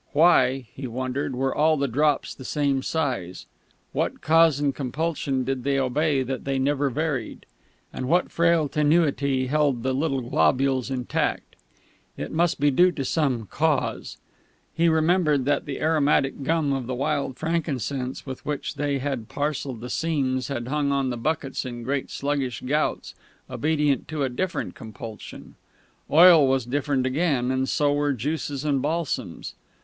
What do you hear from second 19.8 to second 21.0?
the seams had hung